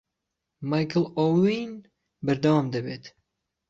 مایکل 0.69 1.05
ئۆین 1.17 1.71
بهردهوام 2.25 2.65
دهبێت 2.73 3.03